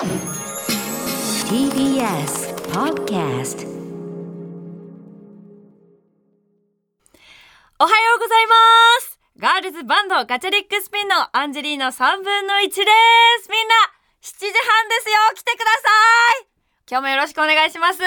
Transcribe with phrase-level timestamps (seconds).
[0.00, 0.16] TBS
[2.72, 3.68] Podcast
[7.78, 8.54] おはようございま
[9.02, 9.20] す。
[9.38, 12.80] ガールズバンドガチャリックスピンのアンジェリーナ3分の1です。
[13.50, 13.74] みんな
[14.22, 15.16] 7時半ですよ。
[15.34, 15.70] 来てくださ
[16.46, 16.49] い。
[16.90, 18.00] 今日もよろしくお願いします。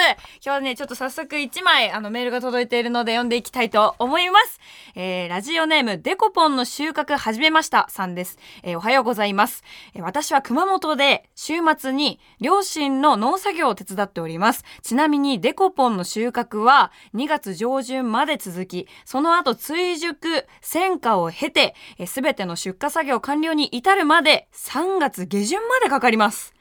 [0.44, 4.60] 今日ね、ちょっと早速1枚、あの、メールが届いているので読んでいきたいと思います。
[4.94, 8.38] えー、ラジオネーム、デコポンの収穫始めましたさんです。
[8.62, 9.64] えー、おはようございます。
[9.94, 14.64] えー私は熊本で週末に両親の農作業を手伝っております。
[14.82, 21.74] ちなみにデコポンの収穫は2月上旬まで続き、その後追熟、選果を経て、
[22.06, 26.54] すべての出荷作業完了に至るまで3月下旬までかかります。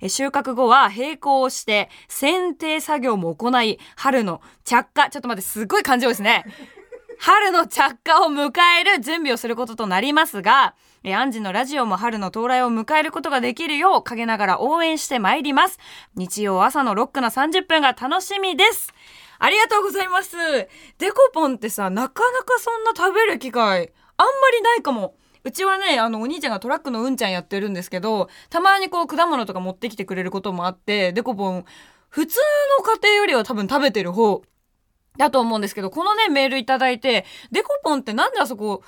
[0.00, 6.44] え収穫後は並行して剪定作業も行い、春の着火、ちょっと待って、すっごい感じ多いですね。
[7.20, 15.78] 春の着火を迎える準備をすることとなりますが、えアンジのラジオも春の到来を迎えることができるよう陰ながら応援してまいります。
[16.14, 18.92] 日曜朝のロックな30分が楽しみです。
[19.40, 20.36] ありがとうございます。
[20.98, 25.14] デコポンってさ、なかなかそんな食べる機会、あんまりないかも。
[25.48, 31.64] うちはね、あの、お兄ちゃんがトラックのうんちゃんやってるんですけど、たまにこう、果物とか持ってきてくれることもあって、デコポン、
[32.10, 32.38] 普通
[32.78, 34.42] の家庭よりは多分食べてる方
[35.16, 38.82] だと思うんですけど、このね、メールいただいて、デコポンってなんであそこ、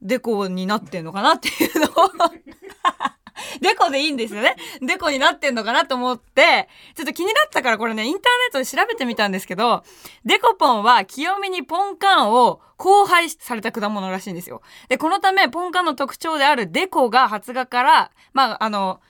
[0.00, 1.90] デコになってんのかなっていうのを
[3.60, 4.56] デコでいいんですよね。
[4.80, 9.84] デコになってんのかなと思って、ちょっと気になったからこれね、インターネットで調べてみたんですけど、
[10.24, 14.62] デコポンは清めにポンカンを交配された果物らしいんですよ。
[14.88, 19.00] で、このため、ポンカンの特徴であるデコが発芽から、まあ、あの、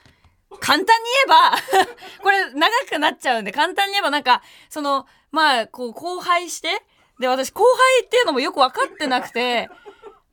[0.59, 0.87] 簡単に
[1.27, 1.91] 言えば
[2.23, 6.83] これ長くなっちゃうんで、簡単に言えばなんか、その、まあ、こう、交配して、
[7.19, 9.69] で、私、交配っていうのもよく分かってなくて、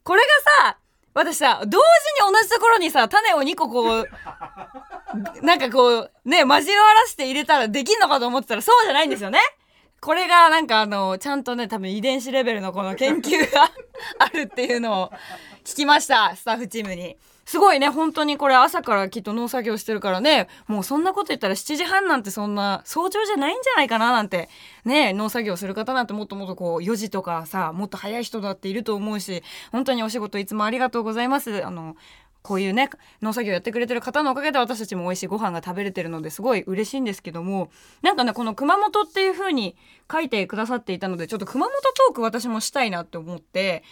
[0.05, 0.28] これが
[0.67, 0.78] さ、
[1.15, 4.09] 私さ、同時に同じところにさ、種を2個こう、
[5.47, 9.39] なんかこう、ね、交わらせて入れたらできんのかと思ってたらそうじゃないんですよね。
[10.01, 13.71] これがなんかあの、ちゃんとね、多分遺伝子レベルのこの研究が
[14.19, 15.12] あるっていうのを
[15.65, 17.17] 聞きました、スタッフチームに。
[17.47, 24.49] すごいね、本当にこれ朝からきっと農作業してるからね、もうそんなこと言ったら7時半なんてそんな早朝じゃないんじゃないかななんて、
[24.84, 31.65] ね、農作業する方なんてもっともっとこう4時とかさ、もっと早い人だっていると思うし、本当にお仕事いつもありがとうございます。
[31.65, 31.97] あの、
[32.44, 32.91] こういうね、
[33.22, 37.71] 農作業やってくれてる方のおかげで私たちも美味しいご飯が食べれてるのですごい嬉しいんですけども、
[38.03, 39.77] なんかね、この熊本っていう風に
[40.12, 41.72] 書いてくださっていたので、ちょっと熊本
[42.06, 43.82] トーク私もしたいなって思って、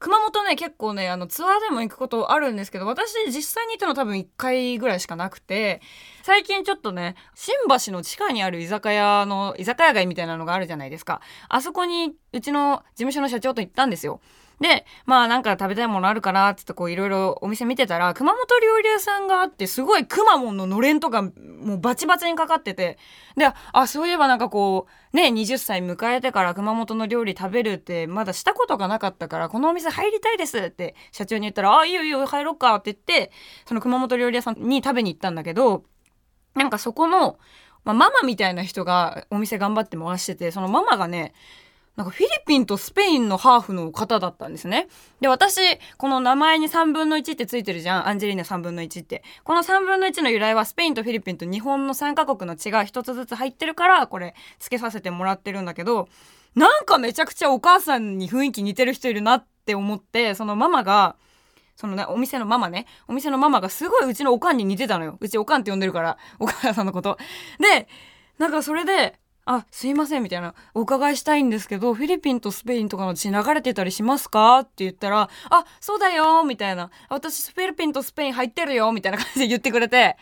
[0.00, 5.80] 熊本ね、結構ね、あの、ツアーでも行くことあるんですけど、私実際に行ったの多分1回ぐらいしかなくて、
[6.24, 11.20] 最近ちょっとね、新橋の地下にある居酒屋の、居酒屋街みたいなのがあるじゃないですか。
[11.48, 14.20] あそこに、うちの事務所の社長と行ったんですよ。
[14.60, 21.30] で、まあなんか食べたいものあるかなってってこういろいろお店見てたら、熊本料理屋さんがあって、すごいくまモンののれんとかも
[21.74, 22.98] うバチバチにかかってて、
[23.36, 33.32] で、あ、そういえばなんかこう、ね、20歳迎えてから熊本の料理食べるってまだしたことがなかったから、このお店入りたいですって社長に言ったら、あ、いいよいいよ入ろうかって言って、
[33.64, 35.84] その熊本料理屋さんに食べに行ったんだけど、
[36.54, 37.38] なんかそこの、
[37.84, 41.32] まあ、ママみたいな人がお店頑張って回してて、そのママがね、
[42.00, 44.88] なんかフィリピンとスペインのハーフの方だったんですね。
[45.20, 45.60] で、私、
[45.98, 48.08] この名前に3分の1ってついてるじゃん。
[48.08, 49.22] アンジェリーナ3分の1って。
[49.44, 56.08] この3分の1の由来はスペインとフィリピンと日本の3カ国の血が一つずつ入ってるから、これ、付けさせてもらってるんだけど、
[56.54, 61.16] なんかめちゃくちゃお母さんに雰囲気似てる人いるなって思って、そのママが、
[61.76, 62.86] そのね、お店のママね。
[63.08, 65.18] お店のママがすごいうちのおかんに似てたのよ。
[65.20, 67.18] うちおかんって呼んでるから、お母さんのこと。
[67.58, 67.88] で、
[68.38, 70.54] なんかそれで、あ、すいません、みたいな。
[70.74, 74.60] お伺いしたいんですけど、フィリピンとスペインとかの血流れてたりしますか？
[74.60, 76.90] って言ったら、あ、そうだよ、みたいな。
[77.08, 80.16] 私、フィリピンとスペイン入ってるよ、みたいな感じで言ってくれて、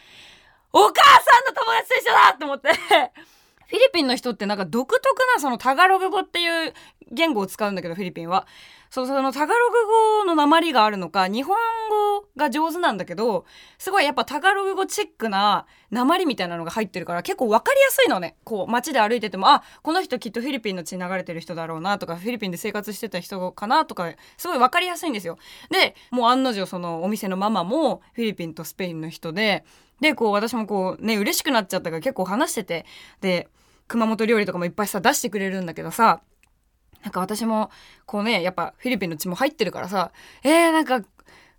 [0.73, 2.71] お母さんの友達と一緒だと思って。
[3.69, 5.03] フィリピンの人ってなんか独特
[5.35, 6.73] なそのタガログ語っていう
[7.13, 8.47] 言語を使うんだけど、フィリピンは。
[8.91, 11.55] そうそのタガログ語の鉛があるのか、日本
[11.91, 13.45] 語が上手なんだけど、
[13.77, 18.37] すごいやっぱタガログ語チックな鉛みたいなのが入ってるから結構わかりやすいのね。
[18.45, 25.37] こう街で歩いてても、あ、この人きっとフィリピンの血流れてる人だろうなとか、フィリピンで生活してた人かなとか、すごいわかりやすいんですよ。
[25.71, 29.65] で、もう案の定そのお店のママもフィリピンとスペインの人で、
[30.01, 32.87] で、こう私もこうね、嬉しくなっちゃったから結構話してて、
[33.21, 33.49] で、
[33.89, 36.21] 熊本料理とかもいっぱいさ出してくれるんだけどさ、
[37.03, 37.71] なんか私も
[38.07, 40.11] こうねやっぱフィリピンの血も入ってるからさ
[40.45, 41.01] えー、なんか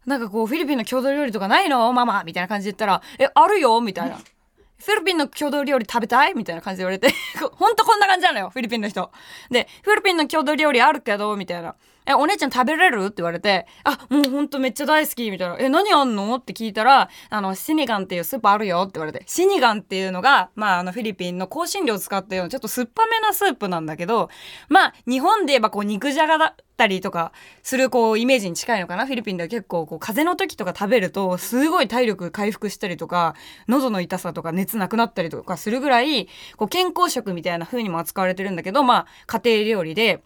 [0.05, 1.91] なんかこうフィリピンの郷土料理とかないの？
[1.93, 4.17] ママみたいな感じで言ったら「えあるよ」みたいな。
[4.17, 6.33] フィリピンの郷土料理食べたい？
[6.35, 7.13] みたいな感じで言われて
[7.51, 9.11] ほんとこんな感じなのよフィリピンの人。
[9.51, 11.35] でフィリピンの郷土料理あるけど？
[11.35, 11.75] みたいな。
[12.09, 13.05] え、お姉ちゃん食べれる？
[13.05, 15.57] って言われて、あ、もうほんとめっちゃ大好きみたいな。
[15.59, 16.35] え、何あんの？
[16.37, 19.23] って聞いたら、あの、シニガンっていうスープあるよって言われて。
[19.27, 24.29] シニガンっていうのが、まあ、あの、フィリピンの香辛料を使ったような、ちょっと酸っぱめなスープなんだけど、
[24.69, 29.05] まあ、日本で言えばこう、肉じゃがだったりとかするこうイメージに近いのかな？
[29.05, 33.35] フィリピンでは結構こう風邪の時とか食べるとすごい体力回復したりとか
[33.67, 40.23] 喉の痛さとか熱なくなったりとかするぐらいこう健康食みたいな風にも扱われてるんだけどまあ家庭料理で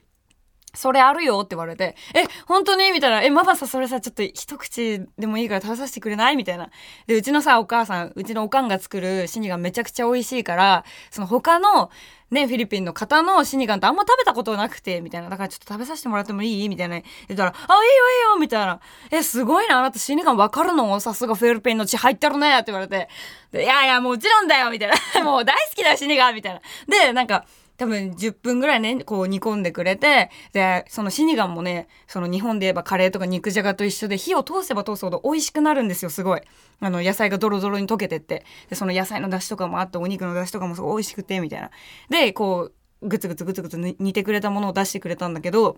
[0.73, 2.91] それあるよって言われて、え、本当に？
[2.91, 3.21] みたいな。
[3.21, 6.35] え、ママさ、それさ、ちょっと一口でもいいから食べさせてくれない？
[6.35, 6.69] みたいな。
[7.05, 11.91] で、うちのさ、お母さん、うちのおかんが作るシニガンめちゃくちゃ美味しいから、その他の、
[12.31, 15.29] ね、フィリピンの方のシニガンってあんま食べたことなくて、みたいな。
[15.29, 16.69] だからちょっと食べさせてもらってもいい？
[16.69, 16.99] みたいな。
[16.99, 17.03] 言
[17.35, 18.79] ったら、あ、いいよいいよみたいな。
[19.11, 20.99] え、すごいな、あなたシニガンわかるの？
[20.99, 23.09] さすがフィリピンの血入ってるねって言われて。
[23.53, 24.95] いやいや、もちろんだよみたいな。
[25.23, 26.61] もう大好きだよ、シニガンみたいな。
[26.87, 27.45] で、なんか、
[27.83, 36.41] 多分10分ぐらいね、こう煮込んでくれて、で、そのシニガンもね、その日本で言えばカレーとか肉じゃがと一緒で火を通せば通すほど美味しくなるんですよ、すごい。
[36.79, 38.45] あの、野菜がドロドロに溶けてって。
[38.69, 41.71] で、その野菜の出汁とかもあって、お肉の出汁とかもすごい美味しくて、みたいな。
[42.09, 42.71] で、こ
[43.01, 45.77] う、ぐつぐつぐつぐつ煮てくれたものを出してくれたんだけど、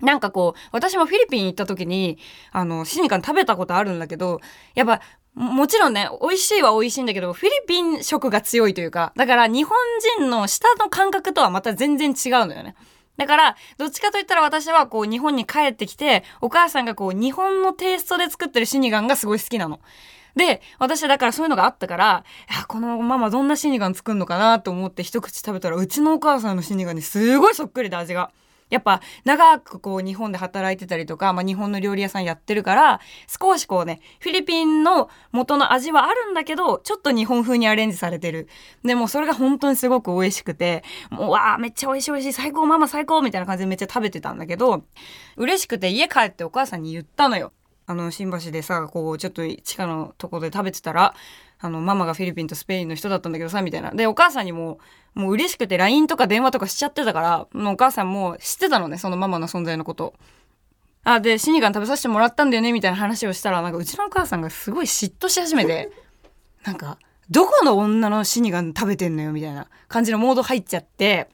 [0.00, 2.18] なんかこう、私もフィリピン行った時に、
[2.52, 4.40] あの、シニカン食べたことあるんだけど、
[4.74, 5.00] やっぱ、
[5.34, 9.76] もちろんね、美味しいは美味しいんだけど、フィリピン食が強いというか、だから日本
[10.18, 12.74] 人の舌の感覚とはまた全然違うのよね。
[13.16, 19.80] だから、どっちかといったら私はこう日本に帰ってきて、お母さんがこう日本のテイストで作ってるシニガンがすごい好きなの。
[20.34, 22.24] で、私はだからそういうのがあったから、
[22.68, 28.32] このママどんなシニガン作るのかなと思って一口食べたら、うちのお母さんのシニガンにすごいそっくりで味が。
[28.72, 38.48] やっぱ長くこう日本で働いてたりとか、まあ、日本の料理屋さんやってるから少しこうねフィリピンの元の味はあるんだけどちょっと日本風にアレンジされてる
[38.82, 44.84] でもそれが本当にすごく美味しくてもうわあめっちゃ美味しい美味しい最高ママ最高みたいな感じでめっちゃ食べてたんだけど
[45.36, 47.52] 嬉しくて家帰ってお母さんに言ったのよ。
[47.84, 51.14] あの新橋でさこうちょっと地下のとこで食べてたら
[51.58, 54.78] あのママがフィリピンとスペインの人だったんだけどさみたいなでお母さんにも
[55.14, 60.14] もう嬉しくて LINE とか電話とかしちゃってたからもうお母さんも知ってたのねそのママの存在のこと
[61.04, 65.90] あでシニガン食べさせてもらったんだよねみたいな話をしたらなんかうちのお母さんがすごい嫉妬し始めて
[66.64, 66.98] なんか
[67.30, 71.28] どこの女のシニガン食べてんのよみたいな感じのモード入っちゃって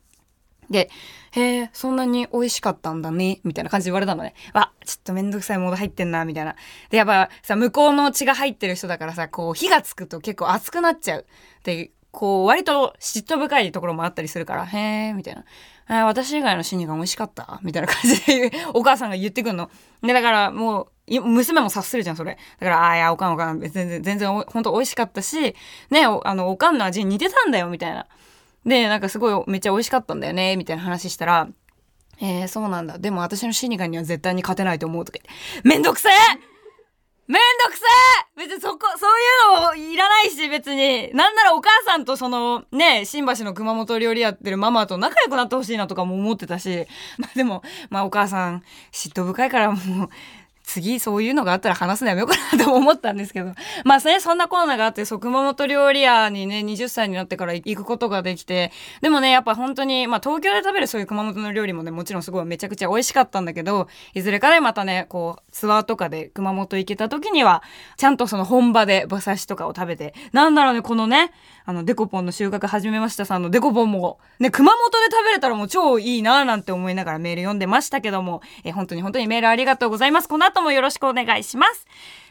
[0.70, 0.90] で、
[1.32, 4.34] へえ、そんなに美味しかったんだね、みたいな感じで言われたのね。
[4.52, 6.56] わ、ちょっとめんどくさいモード入ってんな、みたいな。
[6.90, 11.26] で、やっぱさ、向こうの血が入ってる人だからさ、こう、火がつくと結構熱くなっちゃう。
[11.64, 14.78] で、こう、割と嫉妬深いところもあったりするから、へ
[15.08, 15.44] え、みたいな。
[15.90, 17.60] え、私以外の死にが美味しかった？
[17.62, 19.70] みたいな感じで お母さんが言ってくんの。
[20.02, 22.36] で、だからもう、娘も察するじゃん、それ。
[22.60, 25.54] だから、ああ、いや、おかんおかん、全然、全然、本当美味しかったし、
[25.90, 28.06] ね、あの、おかんの味に似てたんだよ、みたいな。
[28.66, 31.48] で、なんかすごいめっちゃ美味しかったんだよね、みたいな話したら、
[32.20, 32.98] えー、そうなんだ。
[32.98, 36.12] でも私のシニガンには絶対に勝てないと思うとか言って、めんどくせえ
[37.28, 37.84] めんどくせ
[38.17, 41.10] え別にそこ、そういうのいらないし、別に。
[41.12, 46.86] なんならお母さんとその、ね、新橋の熊本料理やってるママと仲良くなってほしいなとかも思ってたし、
[47.18, 48.62] まあでも、まあお母さん、
[48.92, 50.08] 嫉妬深いからもう、
[50.68, 53.54] 次そういうのがあったら話すのやめようかなと思ったんですけど。
[53.84, 58.70] まあね、そんなコロナーがあって、そう、熊本料理屋にね、20歳になってから行くことができて、
[59.00, 67.62] でもね、やっぱ本当に、まあ東京で食べるそういう熊本の料理もね、もちろんすごいめちゃくちゃ美味しかったんだけど、いずれかでまたね、こう、ツアーとかで熊本行けた時には、
[67.96, 71.32] ちゃんとその本場で馬刺しとかを食べて、なんだろうね、このね、
[71.64, 80.28] あの、デコポンの収穫始めましたさんのデコポンも、ね、熊本で食べれたらもう超いいなぁなんて思いながらメール読んでましたけども、え本当に本当にメールありがとうございます。
[80.28, 81.86] この後もよろしくお願いします。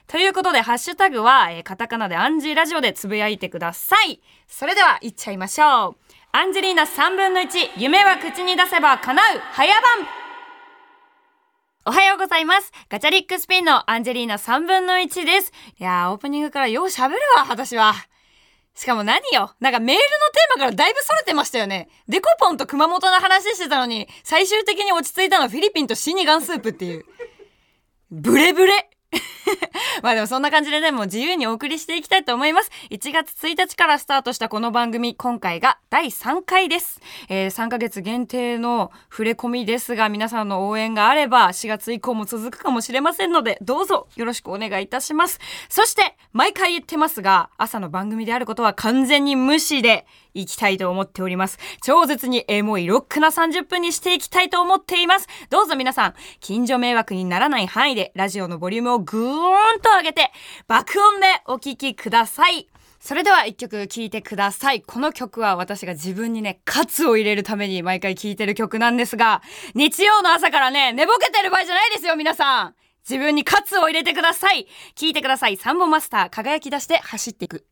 [0.08, 4.22] ということで、ハッシュタグは、えー、カタカナでアンジーラジオでつぶやいてください。
[4.48, 5.96] それでは、いっちゃいましょう。
[6.32, 10.08] アンジェリーナ3分の1、夢は口に出せば叶う、早番
[11.86, 12.72] おはようございます。
[12.90, 15.52] ガチャリックスピンのアンジェリーナ3分の1です。
[15.80, 17.94] いやー、オープニングからよう喋るわ、私は。
[18.76, 21.90] しかも何よなんかメールのテーマからだいぶ逸れてましたよね。
[22.08, 27.06] デコポンと熊本の話してたのに、最終的に落ち着いたのはフィリピンとシニガンスープっていう。
[28.10, 28.90] ブレブレ
[30.04, 32.72] まあでもそんな感じでね、もう自由にお送りしていきたいと思います。
[32.90, 37.00] 1月1日からスタートしたこの番組、今回が第3回です。
[37.30, 45.40] えー、3ヶ月限定の触れ込みですが、皆さんの応援があれば、4月以降も続くかもしれませんので、どうぞよろしくお願いいたします。
[45.70, 50.06] そして、毎回言ってますが、朝の番組であることは完全に無視で、
[50.42, 51.60] いきたいと思っております。
[51.84, 55.28] 超絶にエモいロックな30分にしていきたいと思っています。
[55.50, 60.32] どうぞ皆さん、近所迷惑にならない範囲で、ラジオのボリュームをぐーんと上げて、
[60.68, 62.68] 爆音でお聞きください。
[63.00, 64.82] それでは一曲聴いてください。
[64.82, 69.42] この曲は私が自分にね、カツを入れるために毎回聴いてる曲なんですが、
[69.76, 72.76] 日曜の朝からね、寝ぼけてる場合じゃないですよ、皆さん
[73.10, 75.56] 自分にカツを入れてください聴いてください。
[75.56, 77.66] サンボマスター、輝き出して走っていく。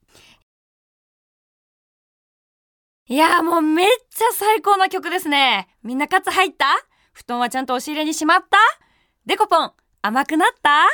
[3.08, 5.68] いやーもうめっちゃ最高な曲ですね。
[5.84, 6.66] みんなカツ入った？
[7.14, 8.58] 布団はちゃんと押し入れにしまった？
[9.28, 9.72] デコポン、
[10.02, 10.86] 甘くなった？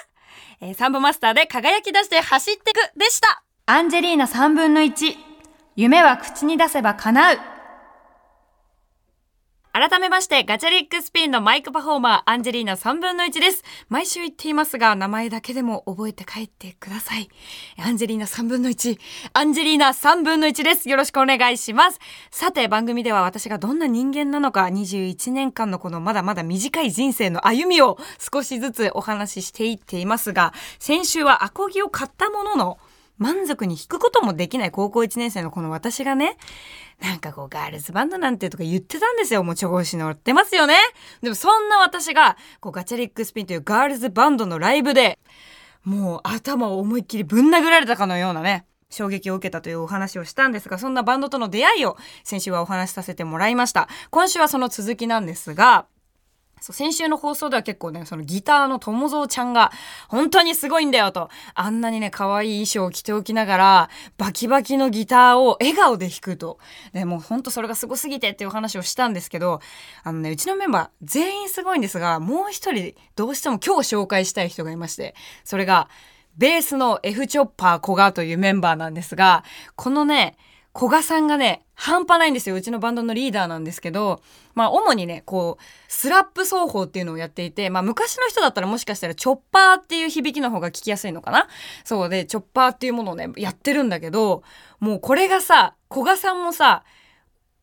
[0.59, 3.43] えー、サンボマスターで輝き出して走ってくでした。
[3.65, 5.15] アンジェリーナ3分の1
[5.77, 7.37] 夢は口に出せば叶う。
[9.73, 13.63] 改めまして、ガチャリックスピンのマイクパフォーマー、アンジェリーナ3分の1です。
[13.87, 17.29] 毎週言っていますが、名前だけでも覚えて帰ってください。
[17.79, 18.97] アンジェリーナ3分の1、
[19.31, 20.89] アンジェリーナ3分の1です。
[20.89, 21.99] よろしくお願いします。
[22.31, 32.77] さて、番組では私がどんな人間なのか、21年間のこのまだまだ短い人生の歩みを少しずつお話ししていっていますが、先週はアコギを買ったものの、
[33.21, 36.37] 満足に弾くこともできない高校1年生のこの私がね、
[36.99, 39.43] なんかこうガールズバンドなんてとか言ってたんですよ。
[39.43, 40.73] もう調子乗ってますよね。
[41.21, 45.19] でもそんな私が、こうガチャリックスピンというガールズバンドのライブで、
[45.83, 53.87] もう頭を思いっきりぶん殴られたかのようなね、衝撃を受けたというお話をしたんですが、そんなバンドとの出会いを先週はお話しさせてもらいました。
[54.09, 55.85] 今週はその続きなんですが、
[56.61, 59.71] そう、先週の放送では結構ね、そのギターの友蔵ちゃんが、
[60.07, 63.89] 本当にすごいんだよと、あんなにね、可愛い衣装を着ておきながら、
[64.19, 66.59] バキバキのギターを笑顔で弾くと。
[66.93, 69.59] で、もうほんとそれがすごすぎてっていう話をしたんですけど、
[70.03, 75.89] あのね、うちのメンバー全員すごいんですが、もう一人、どうしても今日紹介したい人がいまして、それが、
[76.37, 79.43] ベースの F チョッパー古賀というメンバーなんですが、
[79.75, 80.37] このね、
[80.73, 82.55] 古賀さんがね、半端ないんですよ。
[82.55, 84.21] うちのバンドのリーダーなんですけど、
[84.55, 91.47] まあ主にね、こう、スラップ奏法っていうのをやっていて、まあ昔の人だったらもしかしたらチョッパーっていう響きの方が聞きやすいのかな？
[91.83, 94.43] そうで、チョッパーっていうものをね、やってるんだけど、
[94.79, 96.83] もうこれがさ、古賀さんもさ、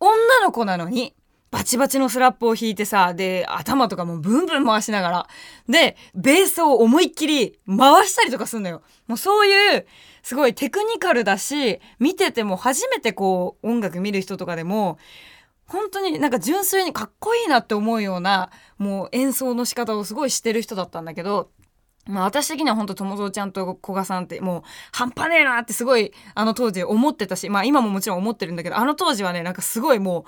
[0.00, 1.14] 女の子なのに、
[1.50, 5.28] バチバチのスラップを弾いてさ、で、頭とかもブンブン回しながら、
[5.68, 8.82] で、ベースを思いっきり回したりとかすんのよ。
[9.06, 9.86] もうそういう、
[10.22, 14.98] すごいテクニカルだし、見てても初めてこう、音楽見る人とかでも、
[15.66, 21.50] 本当になんか純粋にかっこいいなって思うような、もう演奏の仕方をすごいしてる人だったんだけど、
[22.06, 24.62] まあ私的には本当友蔵ちゃんと古賀さんってもう
[24.92, 30.24] 半端ねえなってすごいあの当時思ってたし、まあ今ももちろん思ってるんだけど、あの当時はね、なんかすごいもう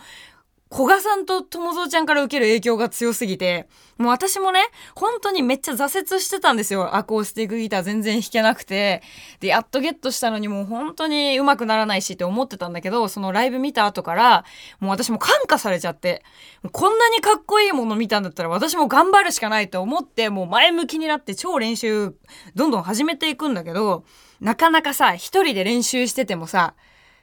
[0.72, 4.60] 古賀さんと友蔵ちゃんから受ける影響が強すぎて、もう私もね、
[4.94, 6.94] 本当にめっちゃ挫折してたんですよ。
[6.94, 9.02] アコースティックギター全然弾けなくて。
[9.40, 14.44] で、やっとゲットしたのにもう本当に上手くならないしって思ってたんだけど、そのライブ見た後から、
[14.78, 16.22] もう私も感化されちゃって、
[16.70, 22.14] こんなにかっこいいもの見たんだったら私も頑張るしかないと思って、もう前向きになって超練習
[22.54, 24.04] どんどん始めていくんだけど、
[24.40, 26.74] なかなかさ、一人で練習しててもさ、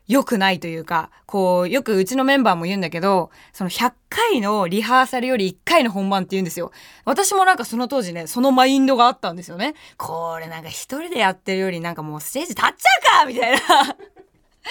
[0.07, 6.71] 良くないというか、こう、よくうちのメンバーも言うんだけど、その100回のリハーサルより1回の本番って言うんですよ。
[7.05, 9.73] 私もなんかその当時ね、そのマインドがあったんですよね。
[9.97, 13.59] これなんか一人でやってるよりなんかもうステージ立っちゃうかみたいな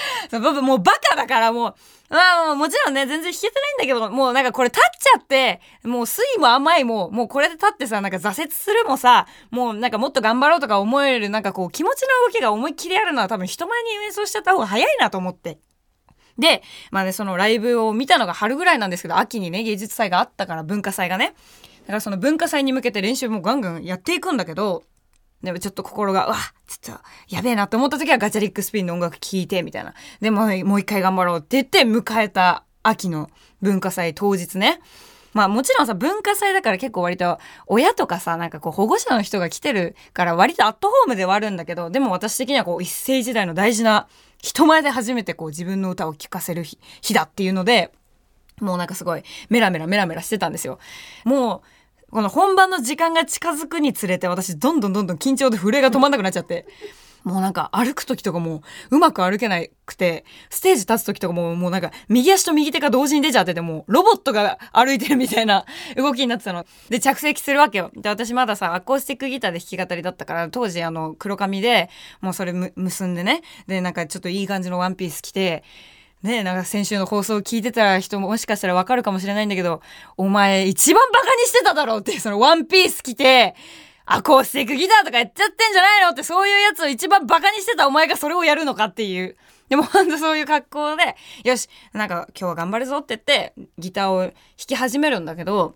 [0.31, 1.75] そうもうバカだからもう、
[2.09, 15.59] まあもちろんね、全然弾けてないんだけど、もうなんかこれ立っちゃって、もう水も甘いも、もうこれで立ってさ、なんか挫折するもさ、もうなんかもっと頑張ろうとか思える、なんかこう気持ちの動きが思いっきりあるのは多分人前に演奏しちゃった方が早いなと思って。
[16.38, 21.35] で、まあね、そのライブを見たのが春ぐらいなんですけど、秋にね、芸術祭があったから、文化祭がね。
[21.83, 24.83] だからその文化祭に向けて練習もガンガンやっていくんだけど、
[25.47, 26.37] でもちょっと心が、うわ、
[26.67, 29.95] ちょっと、やべえなって思った時はガチャリックスピンの音楽聴いて、みたいな。
[30.21, 33.31] でも、もう一回頑張ろうって言って迎えた秋の
[33.62, 34.81] 文化祭当日ね。
[35.33, 44.09] まあもちろんさ、文化祭だから結構割と親とかさ、なんかこう保護者の人が来てるから割とアットホームではあるんだけど、でも私的にはこう一世時代の大事な
[44.41, 46.79] 人前で初めてこう自分の歌を聴かせる日
[47.12, 47.93] だっていうので、
[48.62, 50.79] もうなんかすごいメラメラメラメラしてたんですよ。
[51.25, 51.61] もう、
[52.11, 56.67] この本番の時間が近づくにつれて私どんどんどんどん緊張で震えが止まんなくなっちゃって。
[57.25, 65.65] もうなんか歩く時とかもうまく歩けなくて、ステージ立つ時とかももうなんか右足と右手が同時に出ちゃっててもうロボットが歩いてるみたいな
[65.97, 66.65] 動きになってたの。
[66.89, 67.91] で、着席するわけよ。
[67.97, 75.65] で、私まださ、アコースティックギターで弾き語りだったから、当時あの黒髪でもうそれ結んでね、で、なんかちょっといい感じのワンピース着て、
[76.23, 79.81] ねなんか先週の放送を聞いてた人ももしかしたらわかるかもしれないんだけど、
[80.17, 83.55] お前一番バカにしてただろうってそのワンピース着て、
[84.07, 89.37] アコースティックギターとかやっちゃってんじゃないのってそういうやつを一番バカにしてたお前がそれをやるのかっていう。
[89.69, 95.75] でもほんとそういう格好で、よし、なんか今日は頑張るぞって言ってギターを弾き始めるんだけど、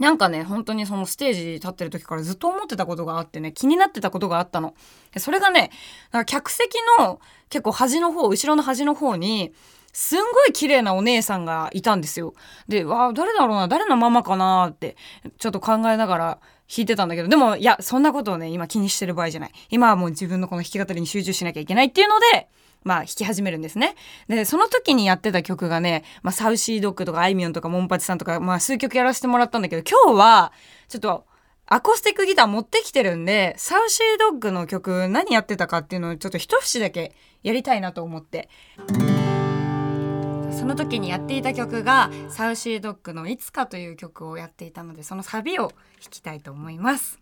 [0.00, 4.74] なんかね、本当にそのステージ立ってる時からずっと思ってたことがあってね、気になってたことがあったの。
[5.18, 5.70] それがね、
[6.10, 9.52] なんか客席の結構端の方、後ろの端の方に、
[9.92, 12.32] すんごい綺麗なお姉さんがいたんですよ。
[12.66, 14.96] で、わあ、誰だろうな、誰のママかなって、
[15.38, 16.24] ちょっと考えながら
[16.74, 19.52] 弾いてたんだけど、でも、いや、そんなことをね、今気にしてる場合じゃない。
[19.68, 22.48] 今はもう自分のこの弾き語りに集中しなきゃいけないっていうので、
[22.82, 23.94] まあ弾き始めるんですね。
[24.28, 30.52] で、その時にやってた曲がね、まあサウシードッグとかあいみょんとかモンパチさんとか、まあ数曲やらせてもらったんだけど、今日は
[30.88, 31.26] ちょっと
[31.66, 38.48] アコースティックギター持ってきてるんで、サウシードッグの曲何やってたかっていうのをちょっと一節だけやりたいなと思って。
[40.58, 45.72] その時にやっていた曲がサウシードッグのいつかという曲をやっていたので、そのサビを弾
[46.10, 47.19] きたいと思います。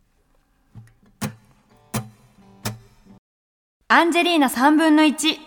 [3.91, 5.39] アンジェリーナ3分の1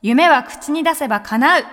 [0.00, 1.64] 夢は口に出せば叶う。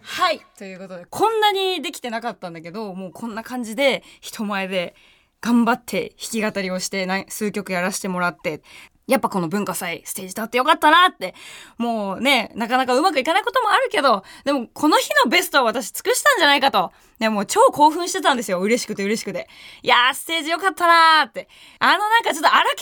[0.00, 0.40] はい。
[0.58, 4.96] ということでこんなにできてなかったんだけどもうこんな感じで人前で
[5.40, 8.60] 頑張って弾き語りをして数曲やらせてもらって
[9.06, 11.34] やっぱこの文化祭ステージ立ってよかったなって。
[11.78, 16.92] もうね、なかなかうまくいかないこともあるけど、でもこの日のベストは私尽くしたんじゃないかと。
[17.18, 18.60] でも超興奮してたんですよ。
[18.60, 19.48] 嬉しくて嬉しくて。
[19.82, 21.48] いやー、ステージよかったなーって。
[21.78, 22.76] あのなんかちょっと荒削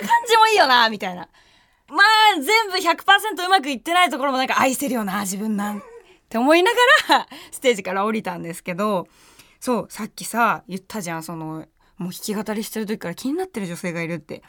[0.00, 1.28] りな感じもいいよなーみたいな。
[1.88, 5.78] まあ、全部100%うまくいってないところもなんか愛せるよな、自分なん。
[5.78, 5.82] っ
[6.28, 9.08] て思いながら、ステージから降りたんですけど、
[9.58, 11.66] そう、さっきさ、言ったじゃん、その、
[11.98, 14.42] もう弾き語りしてる時から気になってる女性がいるって。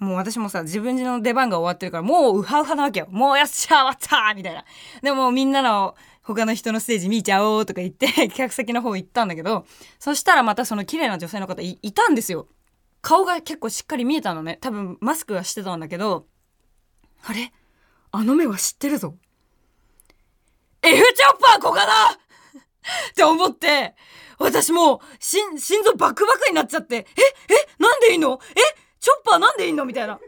[0.00, 3.06] もう私もさ、自分の出番が終わってるから、もうウハウハなわけよ。
[3.10, 4.64] もうやっしゃ終わったみたいな。
[5.02, 9.66] でもみんなの他の人のステージ見ちゃおうとか言って 客席の方行ったんだけど、
[9.98, 12.48] そしたらまたその綺麗な女性の方いたんですよ。
[13.02, 14.58] 顔が結構しっかり見えたのね。
[14.62, 16.26] 多分マスクはしてたんだけど、
[17.24, 17.52] あれ？
[18.12, 19.14] あの目は知ってるぞ。
[20.82, 21.92] F チョッパーこかだ
[23.10, 23.94] って思って、
[24.38, 27.04] 私もう、心、心臓バクバクになっちゃって、え
[27.50, 28.40] えなんでいいの？
[28.56, 28.89] え？
[29.00, 29.84] チョッパーなんでいんの？
[29.84, 30.18] みたいな。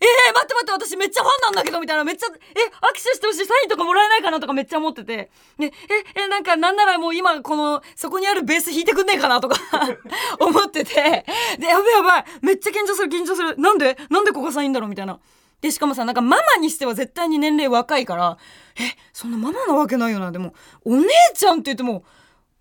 [0.00, 2.04] えー、待って待って、私めっちゃファンなんだけど、みたいな。
[2.04, 5.30] めっちゃ、え、握手してほしい、サインとかもらえないかなとかめっちゃ思ってて。
[5.56, 5.72] ね、
[6.16, 9.56] え、え、なんか、なんならもう今、この、そこにあるベース弾いてくんねえかなとか
[10.40, 11.24] 思ってて。
[11.58, 12.24] で、やばいやばい。
[12.42, 13.56] めっちゃ緊張する、緊張する。
[13.56, 14.90] なんでなんでここさんいいんだろう？
[14.90, 15.18] みたいな。
[15.62, 18.36] で、しかもさ、なんかママにしては絶対に年齢若いから、
[18.78, 18.82] え、
[19.14, 20.32] そんなママなわけないよな。
[20.32, 20.52] でも、
[20.84, 22.04] お姉ちゃんって言っても、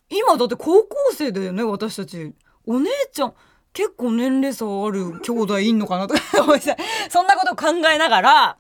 [0.10, 2.34] 今だって高校生だよね、私たち。
[2.65, 3.34] お姉ちゃん。
[3.73, 6.77] 結構年齢差ある兄弟いんのかなとか思って
[7.09, 8.57] そんなこと考えながら、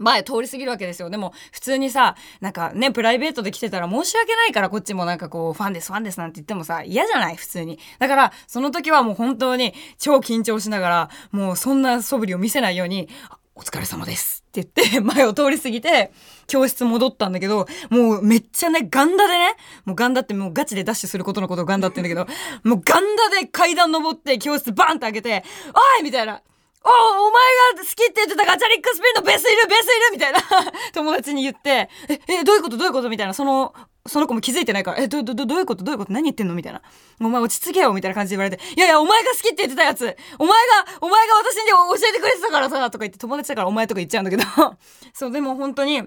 [0.00, 1.08] 前通り過ぎるわけですよ。
[1.08, 7.36] でも、普通にさ、なんかね、プライベートで来てたら申し訳ないから、こっちもなんかこう、ファンです、ファンですなんて言ってもさ、嫌じゃない？
[7.36, 7.78] 普通に。
[8.00, 13.08] だから、その時はもう本当に超緊張しながら、もうそんな素振りを見せないように、
[13.56, 14.44] お疲れ様です。
[14.48, 16.12] って言って 前を通り過ぎて
[16.46, 22.38] 教室戻ったんだけどもうめっちゃねガンダでねもうガンダってもうガチでダッシュすることのことをガンダって言うんだけど
[22.68, 26.40] もうガンダで階段登って教室バンって開けて「おい!」みたいな。
[26.86, 26.88] お
[27.28, 27.32] お前
[27.76, 30.38] が好きって言ってたガチャリックスピンのベースいるベースいるみたいな。
[30.92, 32.76] 友達に言って、え、え、どういうこと？
[32.76, 33.08] どういうこと？
[33.08, 33.72] みたいな、その、
[34.06, 35.84] その子も気づいてないから、え、ど、ど、どういうこと？
[35.84, 36.12] どういうこと？
[36.12, 36.54] 何言ってんの？
[36.54, 36.82] みたいな。
[37.20, 40.04] お前落ち着けよみたいな感じで言われて、いやいや、お前が好きって言ってたやつ。
[40.38, 44.42] お前が、お前が私に教えてくれてたからさとか言って友達だからお前とか言っちゃうんだけど。
[45.14, 46.02] そう、でも本当に、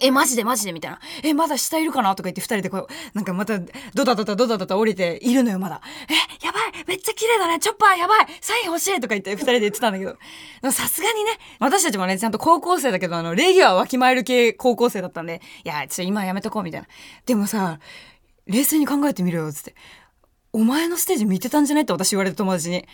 [0.00, 1.00] え、マジでマジでみたいな。
[1.22, 5.80] え、まだ下いるかなとか言って二人でこう、なんかまた、ドタドタドタドタ降りているのよ、まだ。
[6.08, 10.16] え、やばいめっちゃ綺麗だねチョッパーやばいサイン欲しいとか言って二人で言ってたんだけど。
[10.72, 16.86] さすがにね、私たちもね、ちゃんと高校生だけど、あの、礼儀はわきまえる系高校生だったんで、いや、ちょっと今やめとこうみたいな。
[17.26, 17.78] でもさ、
[18.46, 19.74] 冷静に考えてみろよ、つって。
[20.52, 22.76] お前のステージ見てたんじゃないって私言われた友達に。
[22.76, 22.86] え？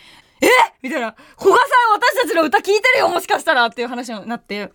[0.83, 1.15] みたいな。
[1.39, 4.71] 古賀さん私たちの歌聞いてるよもしかしたらっていう話になって。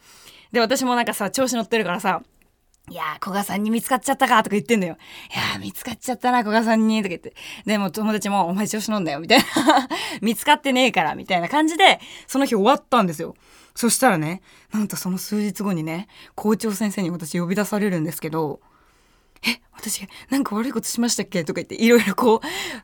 [0.52, 2.22] で、私もなんかさ、調子乗ってるからさ、
[2.90, 4.96] いやー、古賀さんに見つかっちゃったかとか言ってんだよ。
[5.32, 7.34] いやー、見つかっちゃったな、古賀さんに、とか言って。
[7.64, 9.44] でも友達も、お前調子乗んだよ、みたいな。
[10.20, 13.34] 見つかってねえから、みたいな感じで、その日終わったんですよ。
[13.74, 18.60] そしたらね、なんとその数日後にね、校長先生に私呼び出されるんですけど、
[19.44, 21.44] え、私、なんか悪いことしましたっけ？
[21.44, 22.40] とか言って、いろいろこ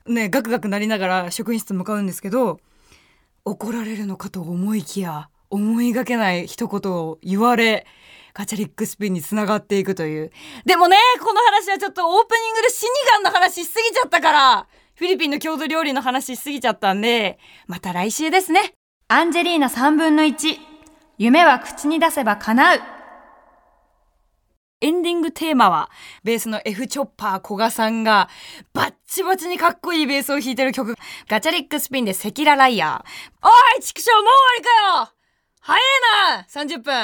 [0.06, 2.60] う、ね、ガクガクなりながら職員室向かうんですけど、
[3.44, 7.86] 怒られるのかと思いきや、思いがけない一言を言われ、
[8.34, 10.30] ガチャリックスピンにつながっていくという。
[10.64, 18.74] でもね、この話はちょっとオープニングで死神の話しすぎちゃったから、フィリピンの郷土料理の話しすぎちゃったんで、また来週ですね。
[19.08, 20.58] アンジェリーナ3分の1。
[21.18, 22.80] 夢は口に出せば叶う。
[24.80, 25.90] エンディングテーマは、
[26.22, 28.28] ベースの F チョッパー古賀さんが、
[28.72, 30.94] バッチバチにかっこいいベースを弾いてる曲、
[31.28, 33.48] ガチャリックスピンで赤裸ライヤー。
[33.48, 35.17] おい、畜生もう終わりかよ
[35.68, 35.80] 早え
[36.34, 36.94] な !30 分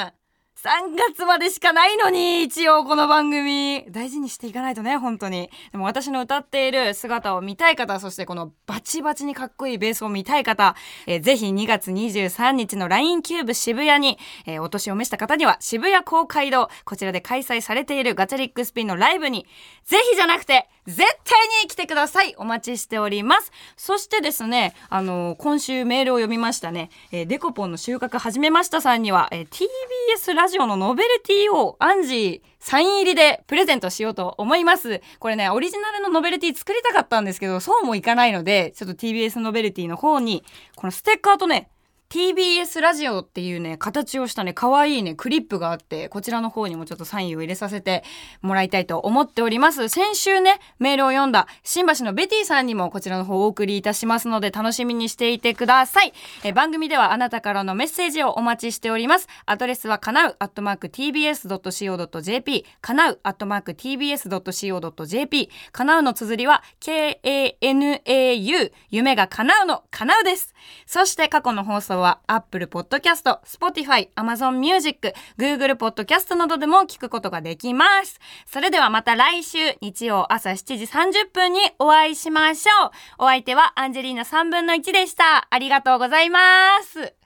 [0.57, 3.85] 3月までしかないのに、一応この番組。
[3.91, 5.51] 大事にしていかないとね、本当に。
[5.71, 10.75] でも私の歌っている姿を見たい方、そしてこのバチバチにかっこいいベースを見たい方、
[11.05, 19.45] えー、ぜひ2月23日の LINE CUBE 渋谷に、えー、お年を召した方には渋谷公会堂、こちらで開催されている Gacharic Spin のライブに、
[19.83, 22.35] ぜひじゃなくて、絶対に来てください。
[22.37, 23.51] お待ちしております。
[23.75, 35.01] そしてですね、あのー、今週メールを読みましたね、えー、デコポンの収穫始めましたさんには、えー、TBS ラジオのノベルティをアンジーサイン入りでプレゼントしようと思います。
[35.19, 40.43] これね、オリジナルのノベルティ作りたかったんですけど、そうもいかないので、ちょっと TBS ノベルティの方に、
[40.75, 41.69] このステッカーとね、
[42.15, 48.05] TBS ラジオっていうね、形をしたね、可愛いね、クリップがあって、こちらの方にもちょっとサインを入れさせて
[48.41, 49.89] もらいたいと思っております。
[49.89, 56.13] 先週ね、メールを読んだ新橋のベティさんにもこちらの方をお送りいたしますので、楽しみにしていてください。
[56.45, 59.27] え番組ではあなたからのメッセージをお待ちしております。
[59.45, 70.53] アドレスはかなう、アットマーク tbs.co.jp、かなう、アットマーク tbs.co.jp、かなうの綴りは k-a-n-a-u、夢が叶うのかなうです。
[70.85, 78.19] そして過去の放送はは Apple Podcast、Spotify、Amazon Music、Google Podcast などでも聞くことができます。
[78.45, 82.91] それではまた来週日曜朝7時30分にお会いしましょう。
[83.23, 85.47] お相手はアンジェリーナ3分の1でした。
[85.49, 86.39] ありがとうございま
[86.83, 87.24] す。